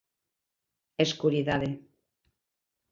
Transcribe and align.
Escuridade. 1.05 1.69